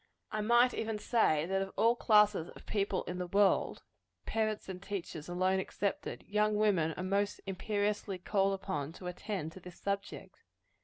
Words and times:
I 0.31 0.41
might 0.41 0.73
even 0.73 0.97
say, 0.97 1.45
that 1.45 1.61
of 1.61 1.73
all 1.77 1.95
classes 1.95 2.49
of 2.49 2.65
people 2.65 3.03
in 3.03 3.19
the 3.19 3.27
world 3.27 3.83
parents 4.25 4.67
and 4.67 4.81
teachers 4.81 5.29
alone 5.29 5.59
excepted 5.59 6.23
young 6.27 6.55
women 6.55 6.93
are 6.97 7.03
most 7.03 7.39
imperiously 7.45 8.17
called 8.17 8.55
upon 8.55 8.93
to 8.93 9.05
attend 9.05 9.51
to 9.51 9.59
this 9.59 9.79
subject. 9.79 10.41